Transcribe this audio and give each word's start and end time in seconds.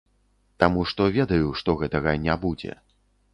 Таму 0.63 0.85
што 0.91 1.07
ведаю, 1.17 1.51
што 1.61 1.77
гэтага 1.83 2.15
не 2.25 2.39
будзе. 2.47 2.73